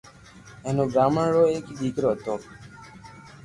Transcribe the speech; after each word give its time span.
ھين 0.63 0.77
او 0.81 0.85
براھامن 0.93 1.25
ار 1.29 1.35
ايڪ 1.49 1.65
ھي 1.69 1.73
دآڪرو 1.93 2.09
ھتو 2.13 2.35